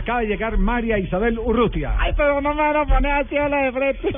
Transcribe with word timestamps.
acaba 0.00 0.20
de 0.20 0.26
llegar 0.26 0.58
María 0.58 0.98
Isabel 0.98 1.38
Urrutia. 1.38 1.94
Ay, 1.98 2.12
pero 2.16 2.40
no 2.40 2.52
me 2.54 2.60
van 2.62 2.76
a 2.76 2.84
poner 2.86 3.12
así 3.12 3.36
a 3.36 3.48
la 3.48 3.56
de 3.64 3.72
frente. 3.72 4.08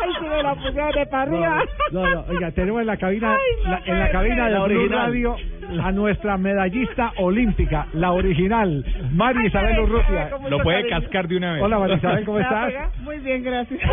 Ay, 0.00 0.10
si 0.20 0.24
me 0.28 0.42
la 0.42 0.54
pusieron 0.54 0.90
de 0.92 1.06
para 1.06 1.22
arriba. 1.24 1.64
No, 1.92 2.06
no, 2.10 2.24
oiga, 2.28 2.50
tenemos 2.52 2.80
en 2.80 2.86
la 2.86 2.96
cabina, 2.96 3.32
Ay, 3.34 3.38
no 3.64 3.70
la- 3.70 3.82
en 3.86 3.98
la 3.98 4.10
cabina 4.10 4.44
de 4.46 4.50
La 4.52 4.64
Blue 4.64 4.78
original. 4.80 5.06
Radio 5.06 5.36
a 5.82 5.92
nuestra 5.92 6.36
medallista 6.36 7.12
olímpica, 7.18 7.86
la 7.92 8.10
original, 8.12 8.84
María 9.12 9.46
Isabel 9.46 9.78
Urrutia. 9.80 10.30
Lo 10.48 10.58
puede 10.60 10.88
cascar 10.88 11.28
de 11.28 11.36
una 11.36 11.52
vez. 11.54 11.62
Hola, 11.62 11.78
María 11.78 11.96
Isabel, 11.96 12.24
¿cómo 12.24 12.38
¿Me 12.38 12.44
va 12.44 12.50
a 12.50 12.68
estás? 12.68 12.72
pegar? 12.72 12.88
Muy 13.04 13.18
bien, 13.20 13.42
gracias. 13.44 13.80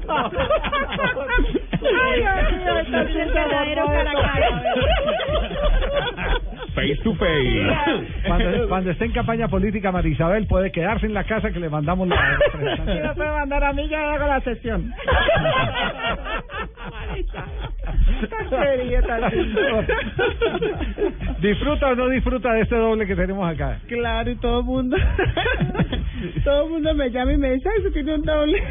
Face 6.74 7.02
to 7.02 7.14
face. 7.14 7.66
Cuando, 8.26 8.68
cuando 8.68 8.90
esté 8.90 9.06
en 9.06 9.12
campaña 9.12 9.48
política, 9.48 9.90
María 9.90 10.12
Isabel 10.12 10.46
puede 10.46 10.70
quedarse 10.70 11.06
en 11.06 11.14
la 11.14 11.24
casa 11.24 11.50
que 11.50 11.58
le 11.58 11.68
mandamos 11.68 12.06
la 12.06 12.38
Si 12.52 13.00
me 13.00 13.14
puede 13.14 13.30
mandar 13.30 13.64
a 13.64 13.72
mí, 13.72 13.88
ya 13.88 14.12
hago 14.12 14.26
la 14.26 14.40
sesión. 14.40 14.92
¿Disfruta 21.40 21.88
o 21.88 21.94
no 21.96 22.08
disfruta 22.08 22.52
de 22.52 22.60
este 22.62 22.76
doble 22.76 23.06
que 23.06 23.16
tenemos 23.16 23.50
acá? 23.50 23.78
Claro, 23.88 24.30
y 24.30 24.36
todo 24.36 24.60
el 24.60 24.66
mundo, 24.66 24.96
todo 26.44 26.64
el 26.64 26.70
mundo 26.70 26.94
me 26.94 27.10
llama 27.10 27.32
y 27.32 27.38
me 27.38 27.52
dice, 27.52 27.68
ay, 27.68 27.80
eso 27.80 27.90
tiene 27.92 28.14
un 28.14 28.22
doble. 28.22 28.58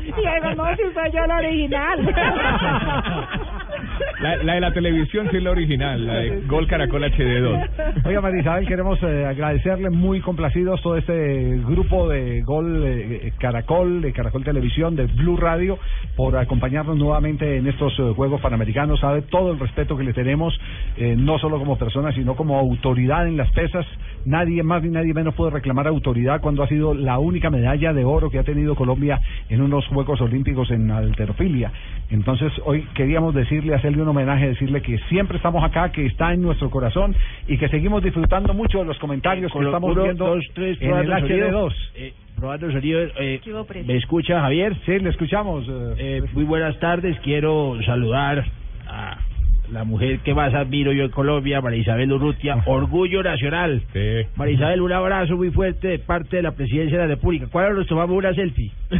y 0.00 0.04
digo, 0.04 0.54
no, 0.56 0.76
si 0.76 0.82
soy 0.94 1.10
yo 1.12 1.26
la 1.26 1.36
original. 1.36 2.14
La, 4.20 4.36
la 4.36 4.54
de 4.54 4.60
la 4.60 4.72
televisión 4.72 5.28
sí 5.30 5.36
es 5.36 5.42
la 5.42 5.50
original, 5.50 6.06
la 6.06 6.14
de 6.14 6.40
Gol 6.46 6.66
Caracol 6.66 7.02
HD2. 7.04 8.04
Oiga, 8.04 8.20
María 8.20 8.40
Isabel, 8.40 8.66
queremos 8.66 9.00
eh, 9.02 9.26
agradecerle 9.26 9.90
muy 9.90 10.20
complacidos 10.20 10.80
todo 10.82 10.96
este 10.96 11.58
grupo 11.66 12.08
de 12.08 12.42
Gol 12.42 12.82
eh, 12.84 13.32
Caracol, 13.38 14.02
de 14.02 14.12
Caracol 14.12 14.44
Televisión, 14.44 14.96
de 14.96 15.06
Blue 15.06 15.36
Radio, 15.36 15.78
por 16.16 16.36
acompañarnos 16.36 16.96
nuevamente 16.96 17.56
en 17.56 17.66
estos 17.66 17.92
eh, 17.98 18.12
Juegos 18.14 18.40
Panamericanos. 18.40 19.00
Sabe 19.00 19.22
todo 19.22 19.52
el 19.52 19.58
respeto 19.58 19.96
que 19.96 20.04
le 20.04 20.12
tenemos, 20.12 20.58
eh, 20.96 21.14
no 21.16 21.38
solo 21.38 21.58
como 21.58 21.76
persona, 21.76 22.12
sino 22.12 22.34
como 22.34 22.58
autoridad 22.58 23.26
en 23.26 23.36
las 23.36 23.50
pesas. 23.52 23.86
Nadie 24.26 24.62
más 24.62 24.82
ni 24.82 24.88
nadie 24.90 25.12
menos 25.14 25.34
puede 25.34 25.50
reclamar 25.50 25.86
autoridad 25.86 26.40
cuando 26.40 26.62
ha 26.62 26.68
sido 26.68 26.94
la 26.94 27.18
única 27.18 27.50
medalla 27.50 27.92
de 27.92 28.04
oro 28.04 28.30
que 28.30 28.38
ha 28.38 28.42
tenido 28.44 28.74
Colombia 28.74 29.20
en 29.48 29.60
unos 29.60 29.86
Juegos 29.88 30.20
Olímpicos 30.20 30.70
en 30.70 30.90
alterofilia. 30.90 31.70
Entonces, 32.10 32.52
hoy 32.64 32.82
queríamos 32.94 33.34
decirle, 33.34 33.74
hacerle 33.74 34.02
un 34.02 34.08
homenaje, 34.08 34.48
decirle 34.48 34.82
que 34.82 34.98
siempre 35.08 35.36
estamos 35.36 35.62
acá, 35.64 35.90
que 35.92 36.06
está 36.06 36.32
en 36.32 36.42
nuestro 36.42 36.70
corazón 36.70 37.14
y 37.48 37.58
que 37.58 37.68
seguimos 37.68 38.02
disfrutando 38.02 38.54
mucho 38.54 38.78
de 38.78 38.84
los 38.86 38.98
comentarios 38.98 39.52
que 39.52 39.58
estamos 39.64 39.94
viendo 39.94 40.26
dos, 40.26 40.44
tres, 40.54 40.78
en 40.80 40.88
el 40.96 41.06
probando 41.06 41.28
sonido. 41.28 41.68
HD2. 41.68 41.74
Eh, 41.96 42.12
probando 42.36 42.72
sonido. 42.72 43.00
eh. 43.18 43.40
¿Me 43.86 43.96
escucha, 43.96 44.40
Javier? 44.40 44.76
Sí, 44.86 44.98
le 44.98 45.10
escuchamos. 45.10 45.64
eh, 45.68 45.94
Eh, 45.98 46.22
muy 46.32 46.44
buenas 46.44 46.78
tardes. 46.80 47.18
Quiero 47.20 47.76
saludar 47.84 48.44
la 49.70 49.84
mujer 49.84 50.20
que 50.20 50.34
más 50.34 50.52
admiro 50.54 50.92
yo 50.92 51.04
en 51.04 51.10
Colombia, 51.10 51.60
María 51.60 51.80
Isabel 51.80 52.12
Urrutia. 52.12 52.62
Orgullo 52.66 53.22
nacional. 53.22 53.82
Sí. 53.92 54.26
María 54.36 54.54
Isabel, 54.54 54.80
un 54.80 54.92
abrazo 54.92 55.36
muy 55.36 55.50
fuerte 55.50 55.88
de 55.88 55.98
parte 55.98 56.36
de 56.36 56.42
la 56.42 56.52
presidencia 56.52 56.98
de 56.98 57.04
la 57.04 57.14
República. 57.14 57.46
¿Cuándo 57.50 57.78
nos 57.78 57.86
tomamos 57.86 58.16
una 58.16 58.34
selfie? 58.34 58.70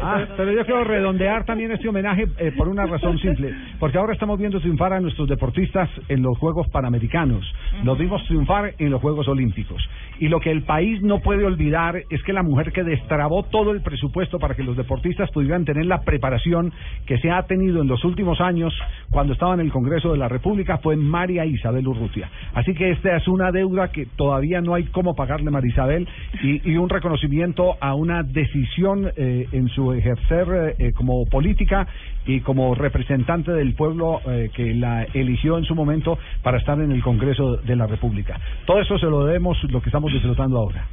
Ah, 0.00 0.24
pero 0.36 0.52
yo 0.52 0.64
quiero 0.64 0.84
redondear 0.84 1.44
también 1.44 1.70
este 1.70 1.88
homenaje 1.88 2.26
eh, 2.38 2.52
por 2.56 2.68
una 2.68 2.86
razón 2.86 3.18
simple, 3.18 3.54
porque 3.78 3.98
ahora 3.98 4.14
estamos 4.14 4.38
viendo 4.38 4.60
triunfar 4.60 4.92
a 4.92 5.00
nuestros 5.00 5.28
deportistas 5.28 5.90
en 6.08 6.22
los 6.22 6.38
Juegos 6.38 6.68
Panamericanos, 6.68 7.44
los 7.82 7.98
vimos 7.98 8.24
triunfar 8.24 8.72
en 8.78 8.90
los 8.90 9.00
Juegos 9.00 9.28
Olímpicos, 9.28 9.86
y 10.18 10.28
lo 10.28 10.40
que 10.40 10.50
el 10.50 10.62
país 10.62 11.02
no 11.02 11.20
puede 11.20 11.44
olvidar 11.44 12.02
es 12.10 12.22
que 12.22 12.32
la 12.32 12.42
mujer 12.42 12.72
que 12.72 12.84
destrabó 12.84 13.42
todo 13.44 13.72
el 13.72 13.82
presupuesto 13.82 14.38
para 14.38 14.54
que 14.54 14.62
los 14.62 14.76
deportistas 14.76 15.30
pudieran 15.30 15.64
tener 15.64 15.86
la 15.86 16.02
preparación 16.02 16.72
que 17.06 17.18
se 17.18 17.30
ha 17.30 17.42
tenido 17.42 17.82
en 17.82 17.88
los 17.88 18.04
últimos 18.04 18.40
años 18.40 18.74
cuando 19.10 19.32
estaba 19.32 19.54
en 19.54 19.60
el 19.60 19.72
Congreso 19.72 20.12
de 20.12 20.18
la 20.18 20.28
República 20.28 20.78
fue 20.78 20.96
María 20.96 21.44
Isabel 21.44 21.86
Urrutia. 21.86 22.30
Así 22.54 22.74
que 22.74 22.90
esta 22.90 23.16
es 23.16 23.28
una 23.28 23.52
deuda 23.52 23.88
que 23.88 24.06
todavía 24.06 24.60
no 24.60 24.74
hay 24.74 24.84
cómo 24.84 25.14
pagarle 25.14 25.50
María 25.50 25.70
Isabel 25.70 26.08
y, 26.42 26.70
y 26.70 26.76
un 26.76 26.88
reconocimiento 26.88 27.76
a 27.80 27.94
una 27.94 28.22
decisión 28.22 29.10
eh, 29.16 29.48
en 29.52 29.68
su 29.68 29.92
ejercer 29.92 30.76
eh, 30.78 30.92
como 30.92 31.26
política 31.26 31.86
y 32.26 32.40
como 32.40 32.74
representante 32.74 33.52
del 33.52 33.74
pueblo 33.74 34.20
eh, 34.26 34.50
que 34.54 34.74
la 34.74 35.04
eligió 35.14 35.58
en 35.58 35.64
su 35.64 35.74
momento 35.74 36.18
para 36.42 36.58
estar 36.58 36.78
en 36.80 36.90
el 36.90 37.02
Congreso 37.02 37.56
de 37.58 37.76
la 37.76 37.86
República. 37.86 38.38
Todo 38.66 38.80
eso 38.80 38.98
se 38.98 39.06
lo 39.06 39.24
debemos 39.24 39.62
lo 39.70 39.80
que 39.80 39.88
estamos 39.88 40.05
disfrutando 40.12 40.58
ahora. 40.58 40.86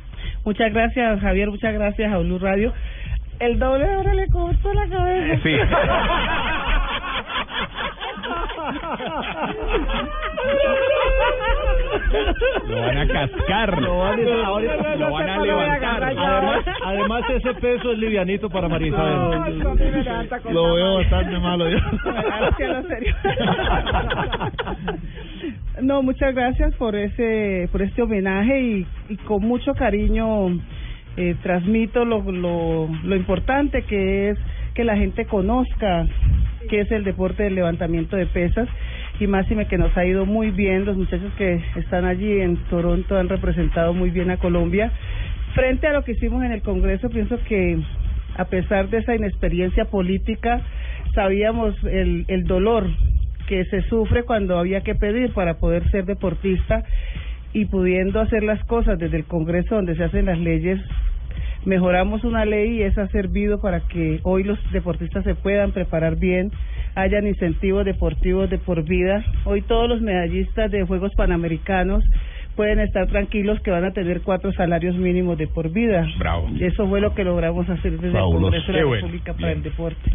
Muchas 0.46 0.74
gracias, 0.74 1.22
Javier. 1.22 1.50
Muchas 1.50 1.74
gracias 1.74 2.12
a 2.12 2.18
Blue 2.18 2.40
Radio. 2.40 2.74
El 3.40 3.59
doble 3.59 3.91
ahora 3.91 4.13
le 4.13 4.28
cortó 4.28 4.74
la 4.74 4.88
cabeza. 4.88 5.40
Sí. 5.44 5.56
Lo 12.68 12.81
van 12.81 12.97
a 12.97 13.07
cascar. 13.07 13.81
Lo 13.81 14.00
van 14.00 15.29
a. 15.29 15.33
Además- 16.85 17.24
ese 17.29 17.53
peso 17.56 17.91
es 17.91 18.00
livianito 18.00 18.50
para 18.50 18.68
María 18.68 18.88
Isabel. 18.90 19.59
No, 19.59 19.75
levanta 19.75 20.40
con 20.40 20.53
Lo 20.53 20.74
veo 20.75 20.96
bastante 20.96 21.40
malo 21.40 21.69
yo. 21.69 21.78
No, 25.81 26.03
muchas 26.03 26.35
gracias 26.35 26.73
por 26.75 26.96
ese, 26.96 27.68
por 27.72 27.81
este 27.81 28.02
homenaje 28.03 28.62
y, 28.62 28.88
y 29.09 29.18
con 29.18 29.41
mucho 29.44 29.73
cariño 29.73 30.50
eh, 31.18 31.35
transmito 31.41 32.06
lo, 32.06 32.22
lo, 32.31 32.88
lo 33.03 33.16
importante 33.16 33.81
que 33.84 34.29
es 34.29 34.38
que 34.75 34.84
la 34.84 34.96
gente 34.97 35.25
conozca 35.25 36.06
qué 36.69 36.81
es 36.81 36.91
el 36.91 37.03
deporte 37.03 37.44
del 37.44 37.56
levantamiento 37.56 38.16
de 38.16 38.25
pesas 38.28 38.68
y 39.19 39.28
máxime 39.28 39.68
que 39.68 39.78
nos 39.78 39.96
ha 39.97 40.06
ido 40.06 40.25
muy 40.25 40.50
bien. 40.52 40.85
Los 40.85 40.97
muchachos 40.97 41.31
que 41.38 41.62
están 41.75 42.06
allí 42.06 42.40
en 42.41 42.57
Toronto 42.69 43.18
han 43.18 43.29
representado 43.29 43.94
muy 43.94 44.09
bien 44.09 44.31
a 44.31 44.38
Colombia. 44.38 44.91
Frente 45.53 45.88
a 45.88 45.94
lo 45.94 46.03
que 46.03 46.14
hicimos 46.14 46.44
en 46.44 46.52
el 46.52 46.62
Congreso, 46.62 47.09
pienso 47.09 47.38
que 47.47 47.78
a 48.36 48.46
pesar 48.46 48.90
de 48.90 48.97
esa 48.97 49.16
inexperiencia 49.16 49.86
política, 49.86 50.62
sabíamos 51.14 51.75
el, 51.84 52.25
el 52.28 52.46
dolor 52.46 52.90
que 53.47 53.66
se 53.66 53.81
sufre 53.84 54.24
cuando 54.24 54.58
había 54.58 54.81
que 54.81 54.96
pedir 54.96 55.31
para 55.34 55.59
poder 55.59 55.90
ser 55.91 56.06
deportista 56.06 56.84
y 57.53 57.66
pudiendo 57.66 58.19
hacer 58.19 58.44
las 58.44 58.64
cosas 58.66 58.97
desde 58.97 59.18
el 59.18 59.25
Congreso 59.25 59.75
donde 59.75 59.96
se 59.96 60.03
hacen 60.03 60.25
las 60.25 60.40
leyes, 60.40 60.80
mejoramos 61.66 62.24
una 62.24 62.46
ley 62.46 62.78
y 62.78 62.84
eso 62.84 63.02
ha 63.02 63.08
servido 63.09 63.62
para 63.62 63.81
que 63.81 64.20
hoy 64.24 64.44
los 64.44 64.59
deportistas 64.72 65.24
se 65.24 65.35
puedan 65.35 65.72
preparar 65.72 66.16
bien, 66.16 66.52
hayan 66.96 67.28
incentivos 67.28 67.85
deportivos 67.85 68.50
de 68.50 68.58
por 68.58 68.84
vida. 68.84 69.24
Hoy 69.46 69.62
todos 69.62 69.88
los 69.88 70.02
medallistas 70.02 70.72
de 70.72 70.84
Juegos 70.84 71.14
Panamericanos 71.16 72.03
pueden 72.56 72.80
estar 72.80 73.08
tranquilos 73.08 73.59
que 73.62 73.72
van 73.72 73.84
a 73.86 73.91
tener 73.91 74.22
cuatro 74.22 74.52
salarios 74.53 74.96
mínimos 74.96 75.38
de 75.38 75.47
por 75.47 75.69
vida. 75.72 76.06
Bravo. 76.18 76.50
Eso 76.59 76.88
fue 76.88 77.02
lo 77.02 77.14
que 77.14 77.24
logramos 77.24 77.68
hacer 77.69 77.94
desde 77.94 78.12
Fabuloso. 78.12 78.56
el 78.56 78.62
Congreso 78.64 78.68
de 78.68 78.74
Qué 78.74 78.80
la 78.81 78.86
bueno. 78.88 79.02
República 79.08 79.34
para 79.34 79.47
Bien. 79.47 79.58
el 79.58 79.64
deporte. 79.64 80.12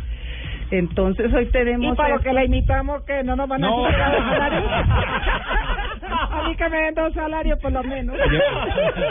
Entonces 0.70 1.32
hoy 1.32 1.46
tenemos... 1.46 1.94
Y 1.94 1.96
para 1.96 2.16
esto. 2.16 2.24
que 2.24 2.32
la 2.34 2.44
imitamos, 2.44 3.02
que 3.04 3.22
no 3.24 3.36
nos 3.36 3.48
van 3.48 3.64
a 3.64 3.68
No. 3.68 3.86
quitar 3.86 4.12
los 4.12 4.22
salarios. 4.28 4.64
A 6.10 6.48
mí 6.48 6.56
que 6.56 6.68
me 6.68 6.76
den 6.78 6.94
dos 6.94 7.12
salarios 7.14 7.58
por 7.60 7.72
lo 7.72 7.82
menos. 7.82 8.16
Ayer, 8.18 8.42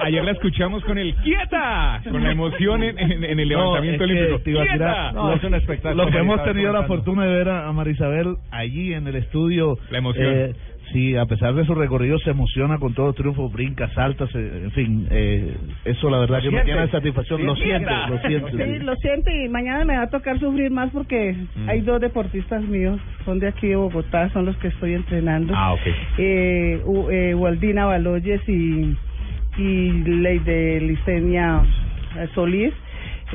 ayer 0.03 0.23
la 0.23 0.31
escuchamos 0.31 0.83
con 0.83 0.97
el 0.97 1.13
quieta, 1.15 2.01
con 2.09 2.23
la 2.23 2.31
emoción 2.31 2.83
en, 2.83 2.97
en- 2.97 3.23
en 3.23 3.39
el 3.39 3.49
No, 3.49 3.57
levantamiento 3.57 4.03
es 4.03 4.09
que 4.09 4.13
olímpico. 4.13 4.59
a 4.59 4.63
¡Quieta! 4.63 4.73
tirar- 4.73 5.13
No, 5.13 5.33
es 5.33 5.43
un 5.43 5.53
espectáculo. 5.55 6.05
Lo 6.05 6.11
que 6.11 6.17
hemos 6.19 6.43
tenido 6.43 6.73
la 6.73 6.83
fortuna 6.83 7.25
de 7.25 7.33
ver 7.33 7.49
a, 7.49 7.67
a 7.67 7.71
María 7.73 7.93
Isabel 7.93 8.35
allí 8.51 8.93
en 8.93 9.07
el 9.07 9.15
estudio. 9.15 9.77
La 9.89 9.97
emoción. 9.99 10.25
eh, 10.27 10.53
sí, 10.91 11.15
a 11.15 11.25
pesar 11.25 11.53
de 11.55 11.65
su 11.65 11.73
recorrido, 11.75 12.17
se 12.19 12.31
emociona 12.31 12.77
con 12.79 12.93
todo 12.93 13.13
triunfo, 13.13 13.49
brinca, 13.49 13.89
salta, 13.93 14.27
se- 14.27 14.39
en 14.39 14.71
fin. 14.71 15.07
Eh, 15.11 15.53
eso 15.85 16.09
la 16.09 16.19
verdad 16.19 16.39
que 16.41 16.45
me 16.49 16.51
siente. 16.57 16.71
llena 16.71 16.81
de 16.85 16.91
satisfacción. 16.91 17.45
Lo 17.45 17.55
siente, 17.55 17.91
lo 18.09 18.19
siente. 18.19 18.51
Sí, 18.51 18.79
lo 18.83 18.95
siento 18.95 19.29
y 19.31 19.49
mañana 19.49 19.85
me 19.85 19.97
va 19.97 20.03
a 20.03 20.09
tocar 20.09 20.39
sufrir 20.39 20.71
más 20.71 20.89
porque 20.91 21.35
Mm. 21.55 21.69
hay 21.69 21.81
dos 21.81 21.99
deportistas 22.01 22.61
míos, 22.63 22.99
son 23.25 23.39
de 23.39 23.47
aquí 23.49 23.67
de 23.67 23.75
Bogotá, 23.75 24.29
son 24.31 24.45
los 24.45 24.57
que 24.57 24.67
estoy 24.69 24.93
entrenando. 24.93 25.53
Ah, 25.55 25.73
ok. 25.73 25.81
eh, 26.17 26.81
U- 26.85 27.09
eh, 27.09 27.33
Waldina 27.35 27.85
Baloyes 27.85 28.41
y, 28.47 28.95
y 29.57 29.91
Ley 30.03 30.39
de 30.39 30.81
Licenia 30.81 31.61
Solís. 32.33 32.73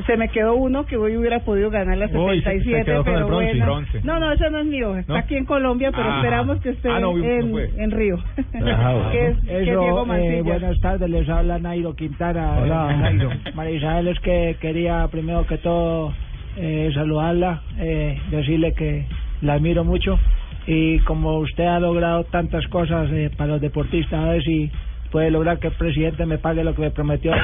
Se 0.07 0.17
me 0.17 0.29
quedó 0.31 0.55
uno 0.55 0.87
que 0.87 0.97
hoy 0.97 1.17
hubiera 1.19 1.41
podido 1.41 1.69
ganar 1.71 1.99
la 1.99 2.07
Uy, 2.07 2.41
se- 2.41 2.45
se 2.45 2.61
77, 2.61 2.85
quedó 2.85 3.05
con 3.05 3.13
el 3.13 3.19
pero 3.19 3.27
bronce, 3.27 3.47
bueno. 3.51 3.65
bronce. 3.67 4.01
No, 4.05 4.19
no, 4.19 4.33
ese 4.33 4.51
no 4.51 4.59
es 4.59 4.67
mío, 4.67 4.97
está 4.97 5.13
¿No? 5.13 5.19
aquí 5.19 5.37
en 5.37 5.45
Colombia, 5.45 5.91
pero 5.95 6.11
Ah. 6.11 6.17
esperamos 6.17 6.61
que 6.61 6.71
esté 6.71 6.89
Ah, 6.91 7.01
no, 7.01 7.13
en, 7.19 7.57
en 7.79 7.91
Río. 7.91 8.17
Ah, 8.17 8.93
bueno. 8.95 9.11
que 9.13 9.27
es, 9.29 9.39
que 9.41 9.59
es 9.59 9.65
Diego 9.67 10.07
Mancilla. 10.07 10.57
eh, 10.71 10.75
tardes, 10.81 11.11
les 11.11 11.29
habla 11.29 11.59
Nairo 11.59 11.95
Quintana. 11.95 12.59
Hola, 12.63 12.97
Nairo. 12.97 13.31
María 13.55 13.77
Isabel, 13.77 14.09
es 14.09 14.19
que 14.21 14.57
quería 14.61 15.07
primero 15.09 15.47
que 15.47 15.59
todo 15.59 16.15
eh, 16.57 16.91
saludarla, 16.95 17.61
eh, 17.79 18.19
decirle 18.31 18.73
que 18.73 19.07
la 19.43 19.55
admiro 19.55 19.85
mucho 19.85 20.19
y 20.67 21.01
como 21.01 21.39
usted 21.39 21.65
ha 21.67 21.81
logrado 21.81 22.25
tantas 22.25 22.67
cosas 22.69 23.11
eh, 23.13 23.31
para 23.37 23.53
los 23.53 23.61
deportistas, 23.61 24.19
a 24.21 24.31
ver 24.33 24.43
si 24.43 24.71
puede 25.11 25.31
lograr 25.31 25.59
que 25.59 25.67
el 25.67 25.75
presidente 25.75 26.25
me 26.25 26.39
pague 26.39 26.65
lo 26.65 26.75
que 26.75 26.81
me 26.83 26.91
prometió 26.91 27.33
el, 27.35 27.41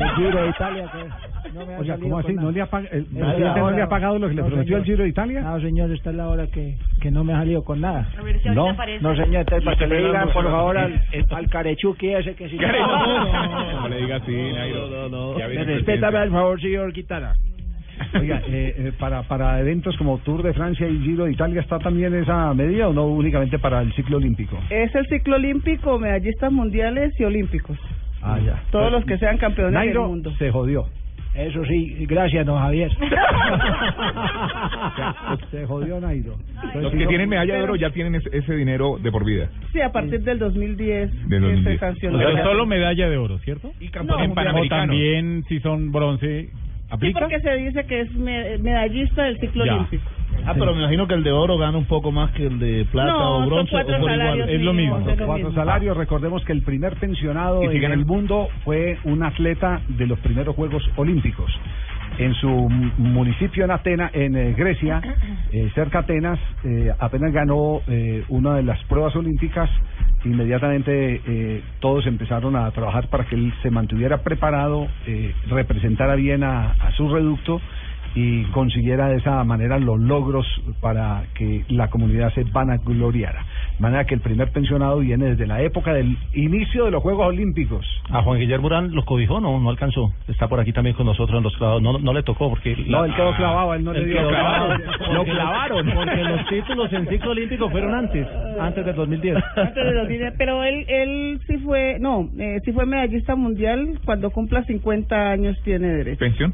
el 0.00 0.10
Giro 0.16 0.42
de 0.42 0.48
Italia. 0.48 0.84
Que 0.90 0.98
no 1.58 1.66
me 1.66 1.74
ha 1.74 1.78
O 1.80 1.84
sea, 1.84 1.94
salido 1.96 2.08
¿cómo 2.10 2.18
así? 2.20 2.32
¿No 2.34 2.50
le 2.50 2.60
ha 2.62 2.70
pag- 2.70 2.88
el 2.90 3.00
Es 3.02 3.06
presidente 3.08 3.40
la 3.40 3.56
no 3.56 3.70
le 3.70 3.82
ha 3.82 3.88
pagado 3.88 4.18
lo 4.18 4.28
que 4.28 4.34
le 4.34 4.40
No, 4.42 4.46
prometió 4.48 4.76
el. 4.78 4.84
Giro 4.84 5.02
de 5.02 5.08
Italia? 5.10 5.40
No, 5.42 5.60
señor, 5.60 5.90
esta 5.90 6.10
es 6.10 6.16
la 6.16 6.28
hora 6.28 6.46
que, 6.46 6.76
que 7.00 7.10
no 7.10 7.24
me 7.24 7.32
ha 7.34 7.38
salido 7.38 7.62
con 7.64 7.80
nada. 7.80 8.08
Si 8.42 8.48
No. 8.50 8.72
No, 9.00 9.16
señor, 9.16 9.40
entonces 9.40 9.64
para 9.64 9.76
que 9.76 9.86
le 9.86 9.98
digan, 10.06 10.28
por 10.30 10.44
favor, 10.44 10.78
al, 10.78 11.00
al 11.30 11.48
carechuqui 11.50 12.08
ese 12.14 12.34
que 12.34 12.48
sí. 12.48 12.58
No, 12.62 13.88
le 13.88 13.96
diga 14.00 14.16
así, 14.16 14.32
Nairo. 14.32 14.88
Me 15.38 15.44
el 15.60 15.66
respétame, 15.66 16.18
al 16.18 16.30
favor, 16.30 16.60
señor 16.60 16.92
Quintana. 16.92 17.34
Oiga, 18.14 18.40
eh, 18.46 18.74
eh, 18.78 18.92
para, 18.98 19.22
para 19.24 19.58
eventos 19.60 19.96
como 19.96 20.18
Tour 20.18 20.42
de 20.44 20.52
Francia 20.54 20.86
y 20.86 21.00
Giro 21.00 21.24
de 21.24 21.32
Italia, 21.32 21.60
¿está 21.60 21.78
también 21.80 22.14
esa 22.14 22.54
medida 22.54 22.88
o 22.88 22.92
no 22.92 23.06
únicamente 23.06 23.58
para 23.58 23.82
el 23.82 23.92
ciclo 23.94 24.18
olímpico? 24.18 24.56
Es 24.70 24.94
el 24.94 25.04
ciclo 25.08 25.34
olímpico, 25.36 25.98
medallistas 25.98 26.52
mundiales 26.52 27.12
y 27.18 27.24
olímpicos. 27.24 27.76
Ah, 28.22 28.38
ya. 28.38 28.62
Todos 28.70 28.92
los 28.92 29.04
que 29.04 29.18
sean 29.18 29.36
campeones 29.38 29.72
Nairo 29.74 30.02
del 30.02 30.10
mundo. 30.10 30.32
se 30.38 30.50
jodió. 30.50 30.86
Eso 31.34 31.62
sí, 31.66 32.06
gracias, 32.08 32.44
don 32.46 32.58
Javier. 32.58 32.90
se 35.50 35.66
jodió 35.66 36.00
Nairo. 36.00 36.34
Entonces, 36.54 36.82
Los 36.82 36.92
si 36.92 36.98
que 36.98 37.04
no- 37.04 37.08
tienen 37.10 37.28
medalla 37.28 37.54
de 37.54 37.62
oro 37.62 37.76
ya 37.76 37.90
tienen 37.90 38.14
ese, 38.16 38.28
ese 38.36 38.54
dinero 38.56 38.98
de 39.00 39.12
por 39.12 39.24
vida. 39.24 39.48
Sí, 39.72 39.80
a 39.80 39.92
partir 39.92 40.20
del 40.22 40.38
2010 40.38 41.12
De 41.28 41.30
que 41.36 41.40
2010. 41.40 41.80
se. 42.00 42.08
O 42.08 42.18
sea, 42.18 42.44
solo 42.44 42.66
medalla 42.66 43.08
de 43.08 43.16
oro, 43.16 43.38
¿cierto? 43.38 43.70
Y 43.80 43.88
campeón 43.88 44.20
en 44.20 44.26
mundial. 44.30 44.46
O 44.46 44.48
Panamericanos. 44.48 44.86
también 44.88 45.44
si 45.48 45.60
son 45.60 45.92
bronce, 45.92 46.48
Sí, 46.50 46.86
¿aplica? 46.90 47.20
porque 47.20 47.40
se 47.40 47.56
dice 47.56 47.86
que 47.86 48.00
es 48.00 48.12
me- 48.14 48.58
medallista 48.58 49.24
del 49.24 49.38
ciclo 49.38 49.64
Ya. 49.64 49.74
olímpico. 49.74 50.02
Ah, 50.46 50.54
pero 50.58 50.72
me 50.74 50.80
imagino 50.80 51.06
que 51.06 51.14
el 51.14 51.22
de 51.22 51.32
oro 51.32 51.58
gana 51.58 51.76
un 51.78 51.84
poco 51.86 52.10
más 52.12 52.30
que 52.32 52.46
el 52.46 52.58
de 52.58 52.86
plata 52.90 53.10
No, 53.12 53.36
o 53.36 53.38
son 53.40 53.48
bronce 53.48 53.70
cuatro 53.72 53.96
o 53.96 54.00
por 54.00 54.10
igual. 54.10 54.18
salarios 54.20 54.48
Es 54.48 54.62
lo 54.62 54.72
mismo. 54.72 54.98
lo 54.98 55.26
Cuatro 55.26 55.52
salarios. 55.52 55.96
Recordemos 55.96 56.44
que 56.44 56.52
el 56.52 56.62
primer 56.62 56.96
pensionado 56.96 57.62
¿Y 57.64 57.68
si 57.68 57.76
en 57.76 57.82
ganan? 57.82 57.98
el 58.00 58.06
mundo 58.06 58.48
fue 58.64 58.98
un 59.04 59.22
atleta 59.22 59.80
de 59.88 60.06
los 60.06 60.18
primeros 60.20 60.54
Juegos 60.56 60.88
Olímpicos. 60.96 61.50
En 62.18 62.34
su 62.34 62.48
municipio 62.98 63.64
en 63.64 63.70
Atenas, 63.70 64.10
en 64.14 64.34
eh, 64.36 64.54
Grecia, 64.56 65.00
eh, 65.52 65.70
cerca 65.74 65.98
de 66.02 66.04
Atenas, 66.14 66.38
eh, 66.64 66.90
apenas 66.98 67.32
ganó 67.32 67.82
eh, 67.86 68.24
una 68.28 68.54
de 68.54 68.62
las 68.62 68.82
pruebas 68.84 69.14
olímpicas, 69.14 69.68
inmediatamente 70.24 71.20
eh, 71.26 71.62
todos 71.80 72.06
empezaron 72.06 72.56
a 72.56 72.70
trabajar 72.72 73.08
para 73.08 73.24
que 73.24 73.34
él 73.36 73.52
se 73.62 73.70
mantuviera 73.70 74.18
preparado, 74.22 74.88
eh, 75.06 75.32
representara 75.48 76.14
bien 76.16 76.42
a, 76.44 76.70
a 76.72 76.92
su 76.92 77.08
reducto 77.08 77.60
y 78.18 78.42
consiguiera 78.46 79.08
de 79.08 79.18
esa 79.18 79.44
manera 79.44 79.78
los 79.78 80.00
logros 80.00 80.44
para 80.80 81.22
que 81.34 81.64
la 81.68 81.88
comunidad 81.88 82.32
se 82.34 82.42
vanagloriara. 82.42 83.44
De 83.76 83.80
manera 83.80 84.06
que 84.06 84.14
el 84.16 84.20
primer 84.20 84.50
pensionado 84.50 84.98
viene 84.98 85.26
desde 85.26 85.46
la 85.46 85.62
época 85.62 85.94
del 85.94 86.16
inicio 86.34 86.86
de 86.86 86.90
los 86.90 87.00
Juegos 87.00 87.28
Olímpicos. 87.28 87.86
A 88.10 88.22
Juan 88.22 88.40
Guillermo 88.40 88.66
Urán 88.66 88.92
los 88.92 89.04
cobijó, 89.04 89.40
no, 89.40 89.60
no 89.60 89.70
alcanzó. 89.70 90.12
Está 90.26 90.48
por 90.48 90.58
aquí 90.58 90.72
también 90.72 90.96
con 90.96 91.06
nosotros 91.06 91.38
en 91.38 91.44
los 91.44 91.56
clavados. 91.56 91.80
No, 91.80 91.96
no 92.00 92.12
le 92.12 92.24
tocó 92.24 92.48
porque... 92.48 92.76
No, 92.88 93.04
él 93.04 93.14
quedó 93.14 93.36
clavado, 93.36 93.74
él 93.74 93.84
no 93.84 93.92
le 93.92 94.04
dio 94.04 94.16
quedó 94.16 94.28
clavado. 94.30 94.78
Lo 95.12 95.24
clavaron 95.24 95.90
porque 95.94 96.24
los 96.24 96.46
títulos 96.48 96.92
en 96.92 97.08
ciclo 97.08 97.30
olímpico 97.30 97.70
fueron 97.70 97.94
antes, 97.94 98.26
antes 98.58 98.84
del 98.84 98.96
2010. 98.96 99.36
Antes 99.56 99.84
de 99.84 99.94
2010, 99.94 100.34
pero 100.36 100.64
él 100.64 100.84
él 100.88 101.40
sí 101.46 101.58
fue, 101.58 101.98
no, 102.00 102.28
eh, 102.38 102.60
sí 102.64 102.72
fue 102.72 102.84
medallista 102.84 103.36
mundial, 103.36 104.00
cuando 104.04 104.30
cumpla 104.30 104.64
50 104.64 105.30
años 105.30 105.56
tiene 105.62 105.88
derecho. 105.88 106.18
¿Pensión? 106.18 106.52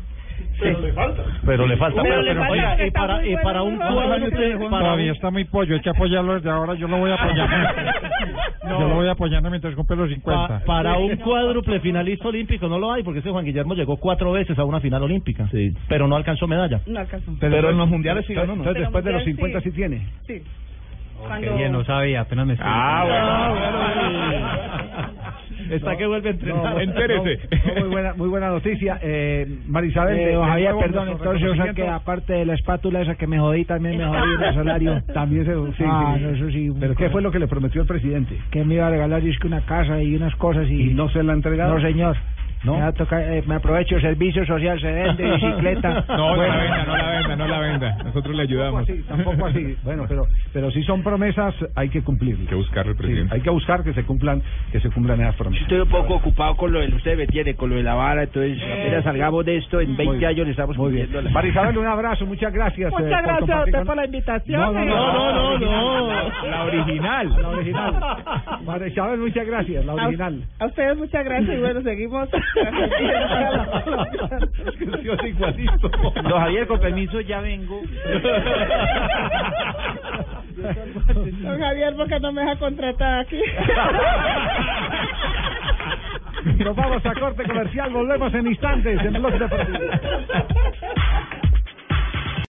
Pero 0.61 0.81
le 0.81 0.93
falta. 0.93 1.23
Pero 1.45 1.67
le 1.67 1.77
falta 1.77 2.03
oiga, 2.51 2.69
porque 2.71 2.85
y 2.85 2.87
está 2.89 3.01
para, 3.01 3.25
y 3.25 3.29
bueno, 3.33 3.43
para 3.43 3.63
un 3.63 3.79
bueno, 3.79 3.95
bueno. 3.95 4.69
Todavía 4.69 5.11
un- 5.11 5.17
está 5.17 5.31
muy 5.31 5.45
pollo, 5.45 5.75
hay 5.75 5.81
que 5.81 5.91
apoyarlo 5.91 6.35
desde 6.35 6.51
ahora, 6.51 6.75
yo 6.75 6.89
lo 6.89 6.99
voy 6.99 7.11
a 7.11 7.15
apoyar. 7.15 7.49
Yo 8.67 8.89
lo 8.89 8.95
voy 8.95 9.09
apoyando 9.09 9.51
mientras 9.51 9.75
cumple 9.75 9.95
los 9.97 10.09
50. 10.09 10.49
pa- 10.49 10.61
para 10.65 10.97
un 10.97 11.17
cuádruple 11.17 11.81
finalista 11.81 12.29
olímpico 12.29 12.67
no 12.67 12.79
lo 12.79 12.91
hay, 12.93 13.03
porque 13.03 13.21
ese 13.21 13.29
Juan 13.31 13.45
Guillermo 13.45 13.75
llegó 13.75 13.99
cuatro 13.99 14.33
veces 14.33 14.59
a 14.59 14.65
una 14.65 14.81
final 14.81 15.03
olímpica, 15.03 15.47
pero 15.87 16.09
no 16.09 16.17
alcanzó 16.17 16.47
medalla. 16.49 16.81
No 16.87 16.99
alcanzó. 16.99 17.33
Pero 17.39 17.69
en 17.71 17.77
los 17.77 17.89
mundiales 17.89 18.25
sí 18.27 18.33
ganó, 18.33 18.57
¿no? 18.57 18.63
Entonces, 18.65 18.73
Pero 18.75 18.85
después 18.87 19.05
de 19.05 19.13
los 19.13 19.21
mundial 19.27 19.37
50 19.53 19.61
sí. 19.61 19.71
sí 19.71 19.77
tiene. 19.77 20.09
Sí. 20.27 20.43
Cuando- 21.19 21.69
no 21.69 21.85
sabía, 21.85 22.21
apenas 22.23 22.47
me 22.47 22.57
Ah, 22.61 23.53
Está 25.71 25.97
que 25.97 26.07
vuelve 26.07 26.29
a 26.29 26.33
entrenar. 26.33 26.75
No, 26.75 26.81
Entérese. 26.81 27.39
no, 27.75 27.81
muy 27.81 27.89
buena, 27.91 28.15
muy 28.15 28.29
buena 28.29 28.49
noticia. 28.49 28.99
Eh, 29.03 29.47
Marisabel, 29.69 30.19
Eh, 30.19 30.37
Javier, 30.37 30.71
nuevo 30.73 30.81
perdón, 30.81 31.09
entonces, 31.09 31.49
o 31.51 31.55
sea 31.57 31.73
que 31.75 31.89
aparte 31.89 32.33
de 32.33 32.45
la 32.47 32.55
espátula 32.55 33.01
esa 33.03 33.15
que 33.15 33.27
me 33.27 33.39
jodí, 33.39 33.65
también 33.65 33.99
me 33.99 34.05
jodí 34.07 34.33
el 34.49 34.55
salario. 34.55 35.03
También 35.15 35.45
se, 35.45 35.55
sí, 35.77 35.85
Ah, 35.87 36.15
sí. 36.17 36.23
no, 36.23 36.31
eso 36.31 36.51
sí, 36.51 36.73
Pero 36.79 36.95
¿qué 36.95 37.11
fue 37.11 37.23
lo 37.23 37.31
que 37.31 37.39
le 37.39 37.47
prometió 37.49 37.83
el 37.83 37.87
presidente? 37.87 38.37
Que 38.51 38.65
me 38.65 38.75
iba 38.75 38.87
a 38.87 38.91
regalar, 38.91 39.23
es 39.27 39.39
que 39.39 39.47
una 39.47 39.61
casa 39.63 40.03
y 40.03 40.15
unas 40.17 40.35
cosas 40.37 40.69
y... 40.69 40.91
¿Y 40.91 40.95
no 40.95 41.09
se 41.09 41.23
la 41.23 41.33
ha 41.33 41.37
entregado? 41.37 41.75
No, 41.75 41.81
señor. 41.81 42.17
¿No? 42.65 42.75
Me, 42.75 42.81
va 42.81 42.87
a 42.89 42.93
tocar, 42.93 43.21
eh, 43.23 43.43
me 43.47 43.57
aprovecho, 43.57 44.01
servicio 44.01 44.45
social 44.47 44.81
se 44.81 44.91
vende, 44.91 45.23
bicicleta. 45.35 46.05
No, 46.09 46.17
no 46.17 46.37
Bueno, 46.37 46.55
la 46.55 46.63
venda, 46.63 46.85
no 46.87 46.97
la 46.97 47.11
venda, 47.11 47.37
no 47.37 47.47
la 47.49 47.59
venda. 47.59 47.97
Nosotros 48.05 48.35
le 48.37 48.43
Tampoco 48.47 48.53
ayudamos. 48.53 48.83
así, 48.89 49.03
tampoco 49.03 49.47
así. 49.47 49.77
Bueno, 49.83 50.05
pero 50.09 50.27
pero 50.53 50.71
si 50.71 50.83
son 50.85 51.03
promesas 51.03 51.55
hay 51.75 51.89
que 51.91 52.03
cumplirlas. 52.03 52.41
Hay 52.43 52.47
que 52.49 52.55
buscar 52.55 52.87
al 52.87 52.93
Sí, 52.95 52.99
presidente. 52.99 53.35
hay 53.35 53.41
que 53.43 53.51
buscar 53.51 53.83
que 53.85 53.93
se 53.93 54.05
cumplan 54.05 54.43
que 54.73 54.81
se 54.81 54.91
cumplan 54.91 55.21
esas 55.21 55.35
promesas. 55.37 55.63
Estoy 55.63 55.81
un 55.81 55.89
poco 55.89 56.15
ocupado 56.15 56.57
con 56.57 56.73
lo 56.73 56.81
del 56.81 56.95
usted 56.95 57.17
me 57.19 57.27
tiene, 57.27 57.55
con 57.55 57.71
lo 57.71 57.77
de 57.77 57.83
la 57.83 57.95
vara, 57.95 58.23
entonces 58.23 58.59
apenas 58.63 59.05
salgamos 59.05 59.45
de 59.45 59.57
esto, 59.59 59.81
en 59.81 59.97
20 59.97 60.17
Muy- 60.17 60.25
años 60.25 60.47
le 60.47 60.51
estamos 60.53 60.77
Muy 60.79 60.93
bien. 60.93 61.09
la- 61.13 61.31
Marisabel, 61.31 61.77
un 61.79 61.87
abrazo, 61.87 62.25
muchas 62.27 62.53
gracias. 62.53 62.91
eh, 62.91 62.95
Muchas 62.95 63.09
por 63.11 63.23
gracias 63.23 63.35
a 63.35 63.39
compartir 63.41 63.75
usted 63.75 63.87
por 63.87 63.97
la 63.97 64.05
invitación. 64.07 64.61
No, 64.61 64.73
no, 64.73 64.79
señor. 64.81 64.97
no, 64.97 65.33
no, 65.33 65.59
no, 65.59 66.09
La, 66.09 66.49
la 66.51 66.65
original. 66.65 67.43
La 67.43 67.49
original. 67.49 67.95
Marisabel, 68.65 69.21
muchas 69.21 69.47
gracias, 69.47 69.85
la 69.85 69.93
A, 69.93 69.95
original. 70.07 70.43
a 70.59 70.67
ustedes 70.67 70.97
muchas 70.97 71.25
gracias 71.25 71.57
y 71.57 71.61
bueno, 71.61 71.81
seguimos. 71.83 72.29
Igualito. 75.25 75.89
Don 75.89 76.41
Javier, 76.41 76.67
con 76.67 76.81
permiso, 76.81 77.21
ya 77.21 77.41
vengo. 77.41 77.81
Don 81.43 81.61
Javier, 81.61 81.95
porque 81.97 82.21
no 82.21 82.33
me 82.33 82.43
deja 82.43 82.57
contratar 82.57 83.21
aquí? 83.21 83.41
Nos 86.59 86.77
vamos 86.77 87.05
a 87.07 87.15
corte 87.15 87.43
comercial, 87.45 87.91
volvemos 87.91 88.35
en 88.35 88.47
instantes 88.47 89.03
en 89.03 89.15
Blog 89.15 89.39
Deportivo. 89.39 89.79